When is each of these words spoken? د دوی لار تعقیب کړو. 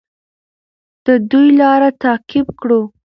د 1.05 1.07
دوی 1.29 1.47
لار 1.59 1.81
تعقیب 2.03 2.47
کړو. 2.61 2.81